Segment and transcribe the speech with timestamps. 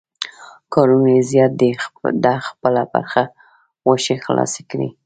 [0.73, 1.71] کارونه یې زیات دي،
[2.23, 3.23] ده خپله برخه
[3.85, 4.89] غوښې خلاصې کړې.